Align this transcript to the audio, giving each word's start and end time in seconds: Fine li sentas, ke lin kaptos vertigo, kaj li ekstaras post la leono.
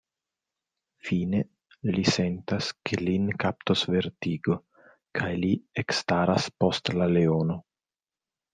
Fine 1.09 1.41
li 1.97 2.05
sentas, 2.13 2.69
ke 2.89 2.99
lin 3.01 3.29
kaptos 3.45 3.85
vertigo, 3.97 4.57
kaj 5.21 5.31
li 5.45 5.53
ekstaras 5.85 6.49
post 6.65 6.95
la 6.99 7.13
leono. 7.17 7.63